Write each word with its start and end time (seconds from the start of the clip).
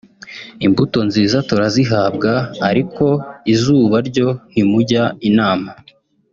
imbuto 0.65 0.99
nziza 1.09 1.37
turazihabwa 1.47 2.31
ariko 2.69 3.05
izuba 3.53 3.97
ryo 4.09 4.27
ntimujya 4.51 5.03
inama" 5.29 5.69